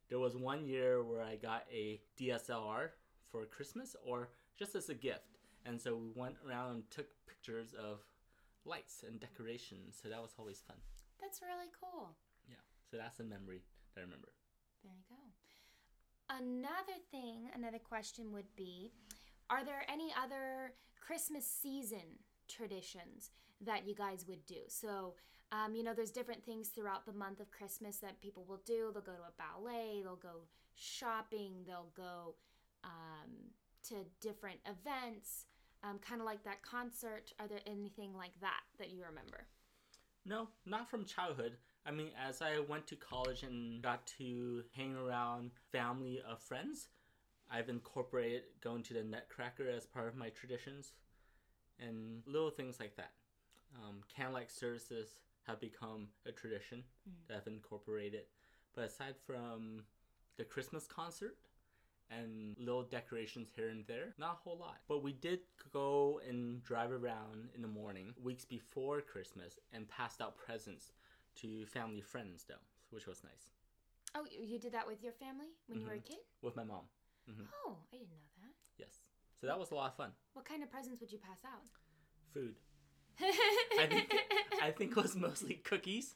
There 0.09 0.19
was 0.19 0.35
one 0.35 0.65
year 0.67 1.03
where 1.03 1.21
I 1.23 1.37
got 1.37 1.65
a 1.71 2.01
DSLR 2.17 2.91
for 3.29 3.45
Christmas 3.45 3.95
or 4.03 4.29
just 4.55 4.75
as 4.75 4.89
a 4.89 4.93
gift. 4.93 5.39
And 5.65 5.79
so 5.81 5.95
we 5.95 6.09
went 6.11 6.37
around 6.45 6.71
and 6.75 6.91
took 6.91 7.07
pictures 7.25 7.73
of 7.73 8.03
lights 8.65 9.03
and 9.03 9.19
decorations. 9.19 9.95
So 10.01 10.09
that 10.09 10.21
was 10.21 10.35
always 10.37 10.61
fun. 10.61 10.77
that's 11.19 11.41
really 11.41 11.69
cool. 11.79 12.15
Yeah. 12.49 12.55
So 12.89 12.97
that's 12.97 13.19
a 13.19 13.23
memory 13.23 13.63
that 13.93 14.01
I 14.01 14.03
remember. 14.03 14.33
There 14.83 14.91
you 14.91 15.03
go. 15.09 15.31
Another 16.29 16.97
thing, 17.11 17.49
another 17.53 17.79
question 17.79 18.31
would 18.33 18.53
be 18.55 18.91
Are 19.51 19.65
there 19.65 19.83
any 19.91 20.13
other 20.17 20.71
Christmas 21.05 21.45
season 21.45 22.23
traditions 22.47 23.31
that 23.59 23.85
you 23.85 23.93
guys 23.93 24.25
would 24.27 24.45
do? 24.45 24.61
So, 24.69 25.15
um, 25.51 25.75
you 25.75 25.83
know, 25.83 25.93
there's 25.93 26.11
different 26.11 26.45
things 26.45 26.69
throughout 26.69 27.05
the 27.05 27.11
month 27.11 27.41
of 27.41 27.51
Christmas 27.51 27.97
that 27.97 28.21
people 28.21 28.45
will 28.47 28.61
do. 28.65 28.91
They'll 28.93 29.03
go 29.03 29.11
to 29.11 29.17
a 29.17 29.33
ballet, 29.37 30.01
they'll 30.03 30.15
go 30.15 30.47
shopping, 30.73 31.65
they'll 31.67 31.91
go 31.97 32.35
um, 32.85 33.29
to 33.89 33.95
different 34.21 34.59
events, 34.65 35.47
um, 35.83 35.99
kind 35.99 36.21
of 36.21 36.25
like 36.25 36.45
that 36.45 36.61
concert. 36.61 37.33
Are 37.37 37.47
there 37.49 37.59
anything 37.67 38.15
like 38.15 38.39
that 38.39 38.61
that 38.79 38.89
you 38.89 39.03
remember? 39.03 39.47
No, 40.25 40.47
not 40.65 40.89
from 40.89 41.03
childhood. 41.03 41.57
I 41.85 41.91
mean, 41.91 42.11
as 42.25 42.41
I 42.41 42.59
went 42.69 42.87
to 42.87 42.95
college 42.95 43.43
and 43.43 43.81
got 43.81 44.05
to 44.17 44.63
hang 44.77 44.95
around 44.95 45.51
family 45.73 46.21
of 46.25 46.39
friends, 46.39 46.87
I've 47.51 47.69
incorporated 47.69 48.43
going 48.61 48.83
to 48.83 48.93
the 48.93 49.03
Nutcracker 49.03 49.67
as 49.69 49.85
part 49.85 50.07
of 50.07 50.15
my 50.15 50.29
traditions, 50.29 50.93
and 51.79 52.23
little 52.25 52.49
things 52.49 52.79
like 52.79 52.95
that. 52.95 53.11
Um, 53.75 54.01
candlelight 54.15 54.51
services 54.51 55.19
have 55.47 55.59
become 55.59 56.07
a 56.25 56.31
tradition 56.31 56.83
Mm. 57.09 57.27
that 57.27 57.37
I've 57.37 57.47
incorporated. 57.47 58.25
But 58.73 58.85
aside 58.85 59.15
from 59.25 59.83
the 60.37 60.45
Christmas 60.45 60.87
concert 60.87 61.37
and 62.09 62.57
little 62.59 62.83
decorations 62.83 63.49
here 63.55 63.69
and 63.69 63.85
there, 63.87 64.13
not 64.17 64.33
a 64.33 64.43
whole 64.43 64.57
lot. 64.57 64.81
But 64.87 65.03
we 65.03 65.13
did 65.13 65.39
go 65.71 66.19
and 66.27 66.61
drive 66.63 66.91
around 66.91 67.49
in 67.55 67.61
the 67.61 67.67
morning, 67.67 68.13
weeks 68.21 68.45
before 68.45 69.01
Christmas, 69.01 69.59
and 69.73 69.87
passed 69.87 70.21
out 70.21 70.37
presents 70.37 70.91
to 71.35 71.65
family 71.65 72.01
friends, 72.01 72.45
though, 72.47 72.55
which 72.91 73.07
was 73.07 73.23
nice. 73.23 73.49
Oh, 74.13 74.25
you 74.29 74.59
did 74.59 74.73
that 74.73 74.85
with 74.87 75.01
your 75.01 75.13
family 75.13 75.47
when 75.67 75.79
you 75.79 75.87
were 75.87 75.93
a 75.93 75.99
Mhm. 75.99 76.05
kid? 76.05 76.19
With 76.41 76.55
my 76.55 76.63
mom. 76.65 76.85
Oh, 77.65 77.77
I 77.93 77.97
didn't 77.97 78.09
know 78.09 78.17
that. 78.41 78.53
Yes. 78.77 78.93
So 79.39 79.47
that 79.47 79.57
was 79.57 79.71
a 79.71 79.75
lot 79.75 79.91
of 79.91 79.95
fun. 79.97 80.11
What 80.33 80.45
kind 80.45 80.63
of 80.63 80.71
presents 80.71 80.99
would 81.01 81.11
you 81.11 81.19
pass 81.19 81.39
out? 81.45 81.63
Food. 82.33 82.55
I 83.21 83.85
think 83.87 84.13
I 84.63 84.71
think 84.71 84.91
it 84.91 84.97
was 84.97 85.15
mostly 85.15 85.55
cookies, 85.55 86.15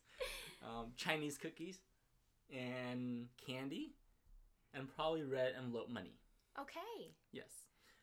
um, 0.64 0.88
Chinese 0.98 1.38
cookies, 1.38 1.80
and 2.52 3.28
candy, 3.46 3.94
and 4.74 4.88
probably 4.96 5.24
red 5.24 5.54
envelope 5.58 5.90
money. 5.90 6.16
okay, 6.60 7.12
Yes. 7.32 7.50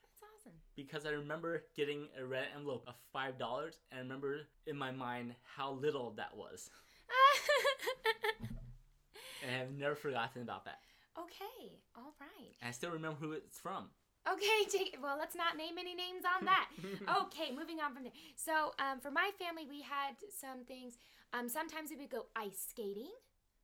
that's 0.02 0.22
awesome. 0.22 0.52
because 0.76 1.04
I 1.06 1.10
remember 1.10 1.64
getting 1.74 2.06
a 2.20 2.24
red 2.24 2.46
envelope 2.56 2.84
of 2.86 2.94
five 3.12 3.38
dollars, 3.38 3.80
and 3.90 3.98
I 3.98 4.02
remember 4.02 4.40
in 4.66 4.76
my 4.76 4.92
mind 4.92 5.34
how 5.56 5.72
little 5.72 6.12
that 6.16 6.36
was, 6.36 6.70
and 9.42 9.56
I've 9.60 9.72
never 9.72 9.96
forgotten 9.96 10.42
about 10.42 10.64
that. 10.66 10.78
Okay, 11.18 11.80
all 11.96 12.14
right. 12.20 12.54
I 12.62 12.70
still 12.70 12.90
remember 12.90 13.18
who 13.20 13.32
it's 13.32 13.58
from. 13.58 13.90
Okay, 14.30 14.68
take, 14.70 14.96
well, 15.02 15.16
let's 15.18 15.34
not 15.34 15.56
name 15.56 15.78
any 15.78 15.94
names 15.94 16.24
on 16.38 16.44
that. 16.44 16.68
okay, 17.22 17.50
moving 17.54 17.80
on 17.80 17.94
from 17.94 18.04
there. 18.04 18.12
So, 18.36 18.72
um, 18.78 19.00
for 19.00 19.10
my 19.10 19.30
family, 19.38 19.66
we 19.68 19.82
had 19.82 20.16
some 20.30 20.64
things. 20.64 20.98
Um, 21.32 21.48
sometimes 21.48 21.90
we 21.90 21.96
would 21.96 22.10
go 22.10 22.26
ice 22.36 22.66
skating, 22.70 23.10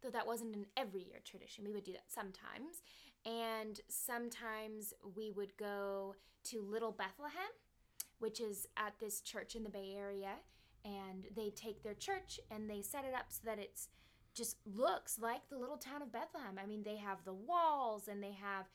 though 0.03 0.11
that 0.11 0.27
wasn't 0.27 0.57
an 0.57 0.67
every 0.77 1.03
year 1.03 1.21
tradition. 1.25 1.65
We 1.65 1.73
would 1.73 1.85
do 1.85 1.93
that 1.93 2.09
sometimes. 2.09 2.83
And 3.25 3.81
sometimes 3.89 4.95
we 5.17 5.33
would 5.33 5.57
go 5.57 6.15
to 6.45 6.63
Little 6.63 6.93
Bethlehem, 6.93 7.53
which 8.19 8.41
is 8.41 8.67
at 8.77 8.95
this 9.01 9.21
church 9.21 9.55
in 9.55 9.65
the 9.65 9.71
Bay 9.71 9.95
Area. 9.97 10.37
And 10.85 11.27
they 11.37 11.51
take 11.51 11.83
their 11.83 11.95
church 11.95 12.41
and 12.51 12.71
they 12.71 12.83
set 12.83 13.05
it 13.05 13.13
up 13.13 13.27
so 13.29 13.43
that 13.45 13.59
it's 13.59 13.89
just 14.39 14.57
looks 14.65 15.19
like 15.19 15.49
the 15.51 15.59
little 15.59 15.77
town 15.77 16.01
of 16.01 16.13
Bethlehem. 16.13 16.59
I 16.63 16.67
mean, 16.67 16.83
they 16.85 16.97
have 16.97 17.19
the 17.25 17.35
walls 17.35 18.09
and 18.09 18.23
they 18.23 18.33
have 18.41 18.67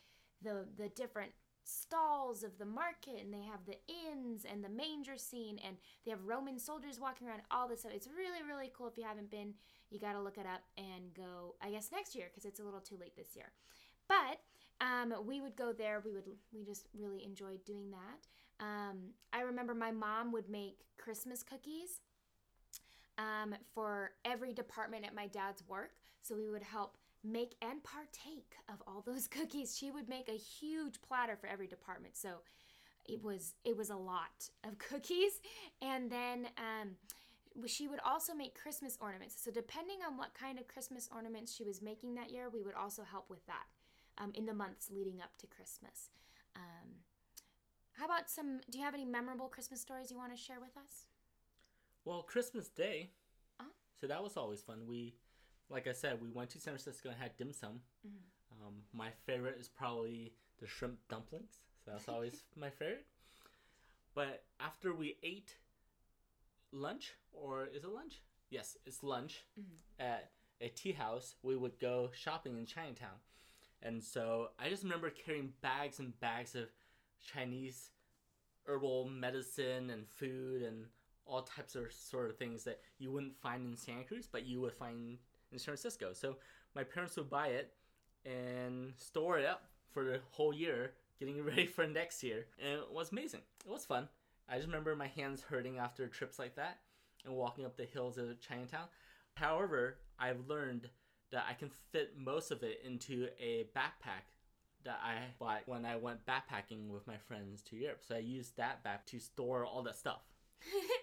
the 0.44 0.66
the 0.78 0.90
different 0.90 1.32
stalls 1.64 2.44
of 2.44 2.58
the 2.58 2.66
market 2.66 3.22
and 3.22 3.34
they 3.34 3.44
have 3.44 3.66
the 3.66 3.78
inns 3.88 4.44
and 4.44 4.62
the 4.62 4.70
manger 4.70 5.18
scene 5.18 5.58
and 5.66 5.78
they 6.04 6.12
have 6.12 6.26
Roman 6.26 6.60
soldiers 6.60 7.00
walking 7.00 7.28
around 7.28 7.42
all 7.50 7.70
this 7.70 7.80
stuff. 7.80 7.94
It's 7.96 8.08
really 8.08 8.44
really 8.46 8.72
cool 8.76 8.88
if 8.88 8.98
you 8.98 9.06
haven't 9.06 9.32
been, 9.32 9.54
you 9.90 10.00
got 10.00 10.14
to 10.14 10.22
look 10.22 10.38
it 10.38 10.46
up 10.46 10.62
and 10.78 11.14
go 11.16 11.56
I 11.62 11.72
guess 11.72 11.90
next 11.92 12.16
year 12.16 12.26
because 12.30 12.46
it's 12.46 12.60
a 12.60 12.64
little 12.64 12.82
too 12.82 12.98
late 13.00 13.16
this 13.16 13.36
year. 13.36 13.52
But 14.10 14.42
um, 14.82 15.14
we 15.26 15.40
would 15.40 15.56
go 15.56 15.72
there. 15.72 16.02
We 16.04 16.12
would 16.12 16.26
we 16.54 16.66
just 16.66 16.88
really 16.94 17.24
enjoyed 17.24 17.64
doing 17.66 17.92
that. 17.92 18.28
Um, 18.64 19.14
I 19.32 19.42
remember 19.42 19.74
my 19.74 19.92
mom 19.92 20.32
would 20.34 20.50
make 20.50 20.82
Christmas 20.98 21.44
cookies 21.44 22.02
um, 23.18 23.56
for 23.74 24.12
every 24.26 24.54
department 24.54 25.06
at 25.06 25.16
my 25.16 25.28
dad's 25.28 25.64
work. 25.68 25.92
So 26.22 26.36
we 26.36 26.50
would 26.50 26.64
help 26.64 26.98
make 27.24 27.56
and 27.62 27.84
partake 27.84 28.56
of 28.70 28.82
all 28.88 29.02
those 29.06 29.28
cookies. 29.38 29.78
She 29.78 29.92
would 29.92 30.10
make 30.10 30.30
a 30.30 30.38
huge 30.38 31.02
platter 31.02 31.36
for 31.36 31.48
every 31.48 31.68
department. 31.68 32.18
So 32.18 32.42
it 33.06 33.22
was 33.22 33.54
it 33.66 33.76
was 33.76 33.90
a 33.90 33.96
lot 33.96 34.50
of 34.64 34.78
cookies, 34.90 35.42
and 35.82 36.10
then 36.10 36.48
um, 36.58 36.92
she 37.68 37.88
would 37.88 38.00
also 38.06 38.34
make 38.34 38.60
Christmas 38.60 38.98
ornaments. 39.02 39.36
So 39.44 39.52
depending 39.52 39.98
on 40.08 40.18
what 40.18 40.34
kind 40.34 40.58
of 40.58 40.68
Christmas 40.68 41.10
ornaments 41.14 41.54
she 41.54 41.64
was 41.64 41.82
making 41.82 42.16
that 42.16 42.32
year, 42.32 42.50
we 42.50 42.64
would 42.64 42.76
also 42.76 43.04
help 43.04 43.30
with 43.30 43.46
that 43.48 43.66
um, 44.18 44.32
in 44.36 44.46
the 44.46 44.54
months 44.54 44.90
leading 44.92 45.22
up 45.22 45.38
to 45.40 45.48
Christmas. 45.48 46.10
Um, 46.56 47.04
how 47.94 48.06
about 48.06 48.30
some? 48.30 48.60
Do 48.70 48.78
you 48.78 48.84
have 48.84 48.94
any 48.94 49.06
memorable 49.06 49.48
Christmas 49.48 49.82
stories 49.82 50.10
you 50.12 50.18
want 50.18 50.36
to 50.36 50.42
share 50.42 50.60
with 50.60 50.76
us? 50.78 51.08
Well, 52.06 52.24
Christmas 52.24 52.68
Day. 52.70 53.12
Uh-huh. 53.60 53.70
So 54.00 54.08
that 54.08 54.22
was 54.24 54.38
always 54.38 54.62
fun. 54.62 54.86
We, 54.88 55.16
like 55.70 55.88
I 55.88 55.94
said, 55.94 56.22
we 56.22 56.30
went 56.30 56.50
to 56.52 56.60
San 56.60 56.74
Francisco 56.74 57.10
and 57.10 57.18
had 57.18 57.36
dim 57.38 57.54
sum. 57.54 57.82
Mhm. 58.06 58.22
Um, 58.66 58.84
my 58.94 59.10
favorite 59.26 59.58
is 59.60 59.68
probably 59.68 60.34
the 60.60 60.68
shrimp 60.68 61.00
dumplings. 61.08 61.62
So 61.84 61.92
that's 61.92 62.08
always 62.10 62.44
my 62.56 62.70
favorite. 62.70 63.06
But 64.14 64.46
after 64.60 64.94
we 64.94 65.18
ate 65.24 65.58
lunch, 66.72 67.14
or 67.32 67.66
is 67.66 67.84
it 67.84 67.90
lunch? 67.90 68.22
Yes, 68.50 68.78
it's 68.86 69.02
lunch 69.04 69.44
Mhm. 69.60 69.78
at 70.00 70.32
a 70.62 70.70
tea 70.70 70.92
house. 70.92 71.36
We 71.42 71.56
would 71.56 71.80
go 71.80 72.12
shopping 72.12 72.58
in 72.58 72.66
Chinatown, 72.66 73.20
and 73.82 74.04
so 74.04 74.52
I 74.60 74.70
just 74.70 74.84
remember 74.84 75.10
carrying 75.10 75.54
bags 75.62 76.00
and 76.00 76.18
bags 76.20 76.56
of 76.56 76.70
Chinese 77.20 77.92
herbal 78.66 79.10
medicine 79.10 79.90
and 79.90 80.08
food 80.08 80.62
and 80.62 80.90
all 81.26 81.44
types 81.44 81.76
of 81.76 81.92
sort 81.92 82.30
of 82.30 82.38
things 82.38 82.64
that 82.64 82.80
you 83.00 83.12
wouldn't 83.12 83.40
find 83.42 83.66
in 83.66 83.78
Santa 83.78 84.04
Cruz, 84.04 84.28
but 84.32 84.46
you 84.46 84.62
would 84.62 84.74
find 84.74 85.18
in 85.52 85.60
San 85.60 85.66
Francisco. 85.66 86.14
So 86.14 86.38
my 86.76 86.84
parents 86.84 87.16
would 87.18 87.30
buy 87.30 87.48
it 87.48 87.74
and 88.26 88.94
store 88.98 89.40
it 89.40 89.46
up 89.46 89.66
for 89.92 90.04
the 90.04 90.20
whole 90.32 90.54
year, 90.54 90.94
getting 91.20 91.44
ready 91.46 91.66
for 91.66 91.88
next 91.88 92.24
year. 92.24 92.46
And 92.62 92.80
it 92.80 92.92
was 92.92 93.12
amazing. 93.12 93.42
It 93.66 93.72
was 93.72 93.86
fun. 93.86 94.10
I 94.50 94.56
just 94.56 94.68
remember 94.68 94.96
my 94.96 95.08
hands 95.08 95.42
hurting 95.42 95.78
after 95.78 96.08
trips 96.08 96.40
like 96.40 96.56
that 96.56 96.80
and 97.26 97.34
walking 97.36 97.66
up 97.66 97.78
the 97.78 97.86
hills 97.86 98.18
of 98.18 98.40
Chinatown. 98.42 98.88
However, 99.36 99.98
I've 100.20 100.48
learned 100.48 100.90
that 101.32 101.46
I 101.50 101.54
can 101.54 101.70
fit 101.92 102.14
most 102.18 102.52
of 102.52 102.62
it 102.64 102.82
into 102.86 103.28
a 103.40 103.66
backpack 103.76 104.28
that 104.86 105.00
I 105.04 105.16
bought 105.40 105.62
when 105.66 105.86
I 105.86 105.96
went 105.96 106.26
backpacking 106.26 106.90
with 106.90 107.08
my 107.08 107.18
friends 107.18 107.62
to 107.64 107.76
Europe. 107.76 108.02
So 108.06 108.16
I 108.16 108.20
used 108.20 108.58
that 108.58 108.84
back 108.84 109.06
to 109.08 109.20
store 109.20 109.66
all 109.66 109.82
that 109.84 109.98
stuff. 109.98 110.22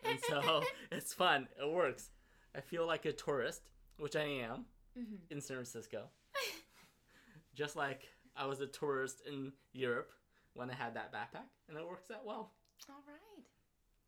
And 0.05 0.19
so 0.29 0.63
it's 0.93 1.13
fun. 1.13 1.49
It 1.61 1.71
works. 1.71 2.11
I 2.57 2.61
feel 2.61 2.87
like 2.87 3.05
a 3.07 3.13
tourist, 3.13 3.63
which 3.99 4.17
I 4.17 4.23
am 4.25 4.67
Mhm. 4.99 5.19
in 5.31 5.41
San 5.41 5.57
Francisco. 5.57 6.09
Just 7.55 7.77
like 7.77 8.09
I 8.37 8.47
was 8.47 8.61
a 8.61 8.67
tourist 8.67 9.23
in 9.27 9.53
Europe 9.73 10.13
when 10.55 10.71
I 10.71 10.75
had 10.75 10.95
that 10.95 11.13
backpack, 11.13 11.47
and 11.69 11.77
it 11.79 11.87
works 11.87 12.11
out 12.11 12.25
well. 12.25 12.53
All 12.89 13.03
right. 13.07 13.45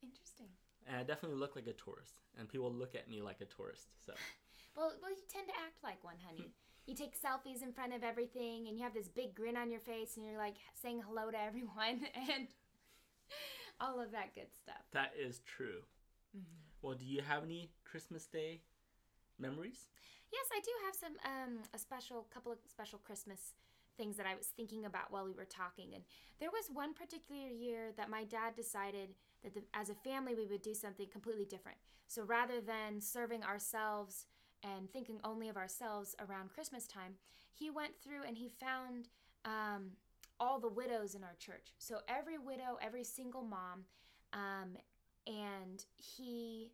Interesting. 0.03 0.49
And 0.87 0.97
I 0.97 1.03
definitely 1.05 1.39
look 1.39 1.55
like 1.55 1.67
a 1.69 1.73
tourist, 1.73 2.15
and 2.39 2.49
people 2.49 2.73
look 2.73 2.95
at 2.95 3.09
me 3.09 3.23
like 3.23 3.41
a 3.41 3.45
tourist. 3.45 3.89
So 4.05 4.15
Well, 4.77 4.93
well, 5.03 5.11
you 5.11 5.23
tend 5.29 5.47
to 5.49 5.55
act 5.55 5.83
like 5.85 6.03
one, 6.03 6.17
honey. 6.27 6.51
You 6.87 6.95
take 6.97 7.15
selfies 7.21 7.63
in 7.63 7.73
front 7.73 7.93
of 7.95 8.03
everything, 8.03 8.67
and 8.67 8.77
you 8.77 8.83
have 8.83 8.95
this 8.95 9.07
big 9.09 9.35
grin 9.35 9.57
on 9.57 9.71
your 9.71 9.81
face, 9.81 10.17
and 10.17 10.25
you're 10.27 10.39
like 10.39 10.57
saying 10.75 11.03
hello 11.07 11.31
to 11.31 11.39
everyone, 11.41 12.01
and 12.31 12.49
all 13.83 14.01
of 14.01 14.13
that 14.13 14.35
good 14.35 14.53
stuff. 14.55 14.83
that 14.93 15.13
is 15.19 15.41
true. 15.45 15.83
Well, 16.83 16.95
do 16.95 17.05
you 17.05 17.23
have 17.23 17.45
any 17.45 17.71
Christmas 17.85 18.27
Day 18.27 18.61
memories? 19.39 19.87
Yes, 20.33 20.47
I 20.53 20.61
do 20.61 20.71
have 20.85 20.95
some 20.95 21.13
um, 21.25 21.59
a 21.75 21.79
special 21.79 22.27
couple 22.35 22.51
of 22.51 22.59
special 22.69 22.99
Christmas 22.99 23.55
things 23.97 24.17
that 24.17 24.27
I 24.27 24.35
was 24.35 24.47
thinking 24.47 24.87
about 24.87 25.13
while 25.13 25.25
we 25.25 25.33
were 25.33 25.45
talking. 25.45 25.91
And 25.95 26.03
there 26.41 26.51
was 26.51 26.65
one 26.73 26.95
particular 26.95 27.49
year 27.49 27.93
that 27.97 28.09
my 28.09 28.25
dad 28.25 28.57
decided 28.57 29.11
that 29.45 29.55
the, 29.55 29.63
as 29.75 29.91
a 29.91 29.95
family 29.95 30.35
we 30.35 30.47
would 30.47 30.63
do 30.63 30.75
something 30.75 31.07
completely 31.13 31.45
different. 31.45 31.79
So 32.09 32.25
rather 32.25 32.61
than 32.61 33.01
serving 33.01 33.45
ourselves 33.45 34.27
and 34.63 34.91
thinking 34.91 35.21
only 35.23 35.49
of 35.49 35.57
ourselves 35.57 36.17
around 36.19 36.53
Christmas 36.53 36.87
time, 36.87 37.15
he 37.53 37.71
went 37.71 37.93
through 38.03 38.23
and 38.27 38.37
he 38.37 38.49
found 38.49 39.09
um, 39.45 39.91
all 40.39 40.59
the 40.59 40.69
widows 40.69 41.15
in 41.15 41.23
our 41.23 41.37
church. 41.39 41.73
So 41.79 41.99
every 42.09 42.39
widow, 42.39 42.79
every 42.81 43.05
single 43.05 43.43
mom, 43.43 43.85
um, 44.33 44.77
and 45.27 45.85
he 45.97 46.73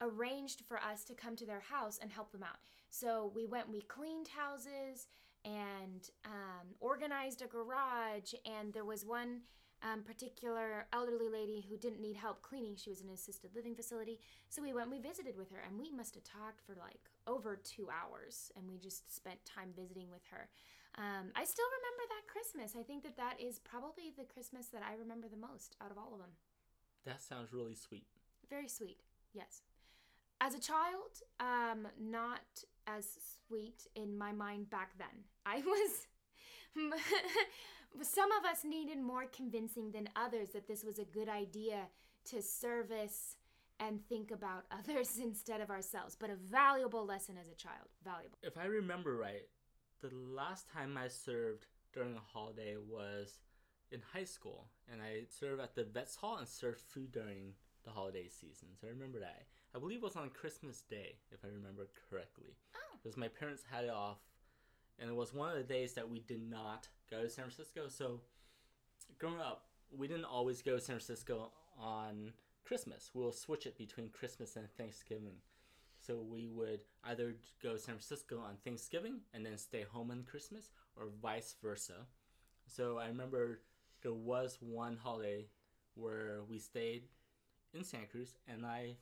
arranged 0.00 0.62
for 0.66 0.78
us 0.78 1.04
to 1.04 1.14
come 1.14 1.36
to 1.36 1.46
their 1.46 1.60
house 1.60 1.98
and 2.02 2.10
help 2.10 2.32
them 2.32 2.42
out. 2.42 2.58
So 2.90 3.32
we 3.34 3.46
went, 3.46 3.70
we 3.70 3.82
cleaned 3.82 4.28
houses 4.28 5.06
and 5.44 6.08
um, 6.24 6.68
organized 6.80 7.42
a 7.42 7.46
garage, 7.46 8.32
and 8.46 8.72
there 8.72 8.84
was 8.84 9.04
one 9.04 9.40
um, 9.82 10.02
particular 10.02 10.86
elderly 10.92 11.28
lady 11.28 11.66
who 11.68 11.76
didn't 11.76 12.00
need 12.00 12.16
help 12.16 12.40
cleaning. 12.42 12.74
She 12.76 12.90
was 12.90 13.02
in 13.02 13.08
an 13.08 13.14
assisted 13.14 13.50
living 13.54 13.74
facility. 13.74 14.18
So 14.48 14.62
we 14.62 14.72
went, 14.72 14.90
we 14.90 14.98
visited 14.98 15.36
with 15.36 15.50
her, 15.50 15.62
and 15.66 15.78
we 15.78 15.90
must 15.90 16.14
have 16.14 16.24
talked 16.24 16.60
for 16.64 16.74
like 16.74 17.10
over 17.26 17.56
two 17.56 17.88
hours, 17.90 18.50
and 18.56 18.66
we 18.66 18.78
just 18.78 19.14
spent 19.14 19.44
time 19.44 19.70
visiting 19.76 20.10
with 20.10 20.22
her. 20.30 20.48
Um, 20.96 21.32
I 21.34 21.44
still 21.44 21.66
remember 21.66 22.04
that 22.14 22.30
Christmas. 22.30 22.78
I 22.78 22.84
think 22.84 23.02
that 23.02 23.16
that 23.16 23.40
is 23.40 23.58
probably 23.58 24.12
the 24.16 24.24
Christmas 24.24 24.66
that 24.68 24.82
I 24.82 24.94
remember 24.94 25.26
the 25.28 25.36
most 25.36 25.76
out 25.82 25.90
of 25.90 25.98
all 25.98 26.12
of 26.12 26.20
them. 26.20 26.30
That 27.04 27.20
sounds 27.20 27.52
really 27.52 27.74
sweet. 27.74 28.06
Very 28.48 28.68
sweet, 28.68 29.00
yes. 29.32 29.62
As 30.40 30.54
a 30.54 30.60
child, 30.60 31.22
um, 31.40 31.88
not 32.00 32.64
as 32.86 33.06
sweet 33.46 33.86
in 33.94 34.16
my 34.16 34.32
mind 34.32 34.70
back 34.70 34.90
then. 34.98 35.24
I 35.44 35.56
was. 35.66 36.06
Some 38.02 38.32
of 38.32 38.44
us 38.44 38.64
needed 38.64 38.98
more 38.98 39.24
convincing 39.26 39.92
than 39.92 40.08
others 40.16 40.50
that 40.50 40.66
this 40.66 40.82
was 40.82 40.98
a 40.98 41.04
good 41.04 41.28
idea 41.28 41.86
to 42.30 42.42
service 42.42 43.36
and 43.80 44.00
think 44.08 44.30
about 44.30 44.64
others 44.70 45.18
instead 45.22 45.60
of 45.60 45.70
ourselves, 45.70 46.16
but 46.18 46.30
a 46.30 46.34
valuable 46.34 47.04
lesson 47.04 47.36
as 47.40 47.48
a 47.48 47.54
child. 47.54 47.88
Valuable. 48.04 48.38
If 48.42 48.58
I 48.58 48.66
remember 48.66 49.16
right, 49.16 49.42
the 50.00 50.10
last 50.14 50.68
time 50.70 50.96
I 50.96 51.08
served 51.08 51.66
during 51.92 52.16
a 52.16 52.32
holiday 52.32 52.76
was 52.76 53.38
in 53.90 54.00
high 54.12 54.24
school, 54.24 54.66
and 54.90 55.00
I 55.00 55.24
served 55.28 55.60
at 55.60 55.74
the 55.74 55.84
Vets 55.84 56.16
Hall 56.16 56.36
and 56.36 56.48
served 56.48 56.80
food 56.80 57.12
during 57.12 57.54
the 57.84 57.90
holiday 57.90 58.28
season. 58.28 58.68
So 58.80 58.86
I 58.86 58.90
remember 58.90 59.20
that. 59.20 59.44
I 59.74 59.78
believe 59.78 59.98
it 59.98 60.04
was 60.04 60.16
on 60.16 60.30
Christmas 60.30 60.82
Day, 60.82 61.16
if 61.30 61.44
I 61.44 61.48
remember 61.48 61.88
correctly. 62.10 62.56
Oh. 62.74 62.98
Because 63.02 63.16
my 63.16 63.28
parents 63.28 63.62
had 63.70 63.84
it 63.84 63.90
off, 63.90 64.18
and 64.98 65.10
it 65.10 65.16
was 65.16 65.34
one 65.34 65.50
of 65.50 65.56
the 65.56 65.62
days 65.62 65.94
that 65.94 66.08
we 66.08 66.20
did 66.20 66.42
not 66.48 66.88
go 67.10 67.22
to 67.22 67.28
San 67.28 67.44
Francisco. 67.44 67.88
So 67.88 68.20
growing 69.18 69.40
up, 69.40 69.66
we 69.96 70.08
didn't 70.08 70.24
always 70.24 70.62
go 70.62 70.76
to 70.76 70.80
San 70.80 70.96
Francisco 70.96 71.52
on 71.78 72.32
Christmas. 72.64 73.10
We'll 73.14 73.32
switch 73.32 73.66
it 73.66 73.76
between 73.76 74.08
Christmas 74.08 74.56
and 74.56 74.68
Thanksgiving. 74.76 75.36
So 76.06 76.18
we 76.18 76.48
would 76.48 76.80
either 77.04 77.34
go 77.62 77.72
to 77.72 77.78
San 77.78 77.94
Francisco 77.94 78.38
on 78.38 78.56
Thanksgiving 78.62 79.20
and 79.32 79.44
then 79.44 79.56
stay 79.56 79.84
home 79.90 80.10
on 80.10 80.24
Christmas, 80.24 80.70
or 80.96 81.06
vice 81.22 81.56
versa. 81.62 82.06
So 82.66 82.98
I 82.98 83.06
remember 83.06 83.60
there 84.02 84.12
was 84.12 84.58
one 84.60 84.98
holiday 85.02 85.46
where 85.94 86.40
we 86.48 86.58
stayed 86.58 87.04
in 87.72 87.84
Santa 87.84 88.06
Cruz 88.06 88.34
and 88.46 88.66
I 88.66 88.96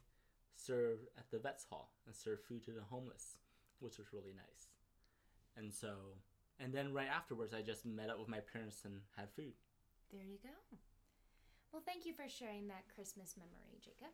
served 0.54 1.08
at 1.18 1.30
the 1.30 1.38
Vets 1.38 1.66
Hall 1.68 1.90
and 2.06 2.14
served 2.14 2.44
food 2.44 2.64
to 2.66 2.70
the 2.70 2.82
homeless, 2.88 3.38
which 3.80 3.98
was 3.98 4.12
really 4.12 4.34
nice. 4.34 4.68
And 5.56 5.72
so, 5.72 5.94
and 6.60 6.72
then 6.72 6.92
right 6.92 7.08
afterwards, 7.08 7.52
I 7.52 7.62
just 7.62 7.84
met 7.84 8.10
up 8.10 8.18
with 8.20 8.28
my 8.28 8.40
parents 8.40 8.84
and 8.84 9.00
had 9.16 9.28
food. 9.34 9.54
There 10.12 10.22
you 10.22 10.38
go. 10.42 10.76
Well, 11.72 11.82
thank 11.84 12.06
you 12.06 12.12
for 12.12 12.28
sharing 12.28 12.68
that 12.68 12.84
Christmas 12.94 13.34
memory, 13.36 13.80
Jacob. 13.82 14.12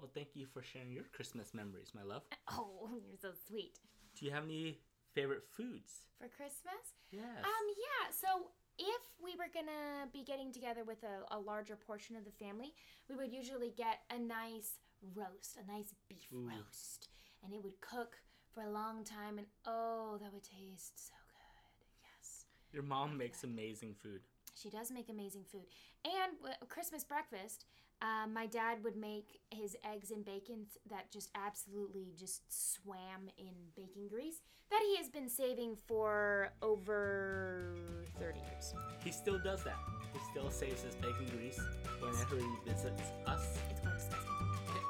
Well, 0.00 0.10
thank 0.14 0.28
you 0.34 0.46
for 0.46 0.62
sharing 0.62 0.92
your 0.92 1.04
Christmas 1.12 1.52
memories, 1.52 1.92
my 1.94 2.02
love. 2.02 2.22
Oh, 2.52 2.88
you're 3.06 3.18
so 3.20 3.30
sweet. 3.46 3.78
Do 4.18 4.24
you 4.26 4.32
have 4.32 4.44
any 4.44 4.78
favorite 5.14 5.44
foods? 5.56 6.06
For 6.18 6.26
Christmas? 6.28 6.96
Yes. 7.12 7.22
Um, 7.44 7.66
yeah. 7.76 8.10
So 8.10 8.48
if 8.78 9.02
we 9.22 9.32
were 9.36 9.50
gonna 9.52 10.08
be 10.12 10.24
getting 10.24 10.52
together 10.52 10.82
with 10.84 11.02
a, 11.04 11.34
a 11.34 11.38
larger 11.38 11.76
portion 11.76 12.16
of 12.16 12.24
the 12.24 12.32
family, 12.32 12.72
we 13.08 13.14
would 13.16 13.30
usually 13.32 13.72
get 13.76 14.00
a 14.10 14.18
nice 14.18 14.78
roast, 15.14 15.58
a 15.62 15.70
nice 15.70 15.94
beef 16.08 16.26
Ooh. 16.34 16.48
roast, 16.48 17.08
and 17.44 17.52
it 17.54 17.62
would 17.62 17.80
cook 17.80 18.16
for 18.52 18.62
a 18.62 18.70
long 18.70 19.04
time, 19.04 19.38
and 19.38 19.46
oh, 19.66 20.18
that 20.20 20.32
would 20.32 20.42
taste 20.42 21.06
so 21.08 21.14
good. 21.28 21.86
Yes, 22.02 22.46
Your 22.72 22.82
mom 22.82 23.16
makes 23.16 23.44
amazing 23.44 23.94
food. 24.02 24.20
she 24.60 24.70
does 24.70 24.90
make 24.90 25.08
amazing 25.08 25.44
food. 25.44 25.66
And 26.04 26.36
w- 26.38 26.54
Christmas 26.68 27.04
breakfast, 27.04 27.66
um, 28.02 28.32
my 28.32 28.46
dad 28.46 28.82
would 28.82 28.96
make 28.96 29.40
his 29.50 29.76
eggs 29.92 30.10
and 30.10 30.24
bacon 30.24 30.66
that 30.88 31.10
just 31.10 31.30
absolutely 31.34 32.12
just 32.18 32.42
swam 32.48 33.28
in 33.38 33.52
baking 33.76 34.08
grease 34.08 34.40
that 34.70 34.80
he 34.88 34.96
has 34.96 35.08
been 35.08 35.28
saving 35.28 35.76
for 35.88 36.52
over 36.62 37.74
30 38.18 38.38
years. 38.38 38.74
He 39.04 39.10
still 39.10 39.38
does 39.38 39.64
that. 39.64 39.76
He 40.12 40.20
still 40.30 40.50
saves 40.50 40.82
his 40.82 40.94
bacon 40.94 41.26
grease 41.36 41.60
whenever 42.00 42.36
he 42.36 42.70
visits 42.70 43.02
us, 43.26 43.58
It's 43.70 43.80
quite 43.80 43.94
disgusting. 43.94 44.30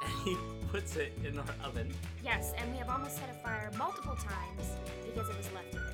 and 0.04 0.12
he 0.24 0.36
puts 0.68 0.96
it 0.96 1.12
in 1.24 1.38
our 1.38 1.54
oven 1.64 1.92
Yes, 2.24 2.52
and 2.58 2.70
we 2.72 2.78
have 2.78 2.88
almost 2.90 3.16
set 3.16 3.30
a 3.30 3.34
fire 3.42 3.70
multiple 3.76 4.16
times 4.16 4.64
because 5.06 5.28
it 5.28 5.36
was 5.36 5.50
left 5.52 5.72
in 5.74 5.80
there. 5.80 5.92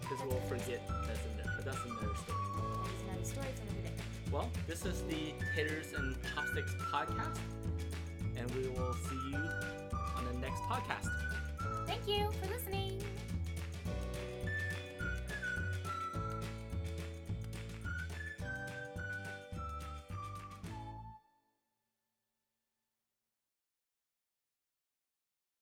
Because 0.00 0.24
we'll 0.26 0.40
forget 0.48 0.80
that's 1.06 1.20
in 1.26 1.36
there. 1.36 1.52
But 1.56 1.64
that's 1.64 1.84
another 1.84 2.14
story. 2.14 2.38
That 2.56 2.90
is 2.90 3.02
another 3.02 3.24
story 3.24 3.46
for 3.56 3.62
another 3.62 3.82
day. 3.82 3.85
Well, 4.32 4.50
this 4.66 4.84
is 4.84 5.02
the 5.02 5.32
Taters 5.54 5.92
and 5.96 6.16
Chopsticks 6.34 6.74
podcast, 6.92 7.38
and 8.36 8.50
we 8.56 8.68
will 8.68 8.92
see 8.94 9.30
you 9.30 9.38
on 10.16 10.24
the 10.32 10.38
next 10.40 10.60
podcast. 10.62 11.08
Thank 11.86 12.08
you 12.08 12.28
for 12.42 12.52
listening. 12.52 13.00